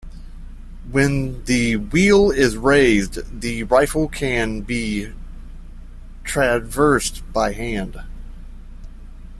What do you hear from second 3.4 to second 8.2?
the rifle can be traversed by hand.